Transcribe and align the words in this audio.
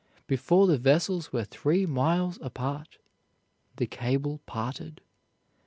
Before 0.25 0.65
the 0.65 0.79
vessels 0.79 1.31
were 1.31 1.43
three 1.43 1.85
miles 1.85 2.39
apart, 2.41 2.97
the 3.75 3.85
cable 3.85 4.41
parted. 4.47 5.01